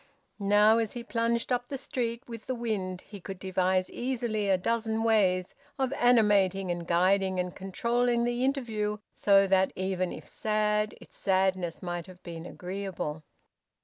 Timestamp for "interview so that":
8.43-9.71